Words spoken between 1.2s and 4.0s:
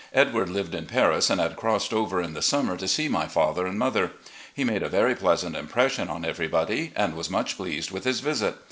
and had crossed over in the summer to see my father and